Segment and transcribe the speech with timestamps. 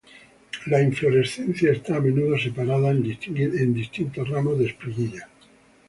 [0.65, 5.27] La inflorescencia está a menudo separadas en distintos ramos de espiguillas.